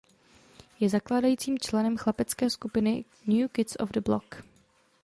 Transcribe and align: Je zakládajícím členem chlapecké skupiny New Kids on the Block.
Je 0.79 0.89
zakládajícím 0.89 1.59
členem 1.59 1.97
chlapecké 1.97 2.49
skupiny 2.49 3.05
New 3.27 3.47
Kids 3.51 3.75
on 3.79 3.87
the 3.91 4.01
Block. 4.01 4.35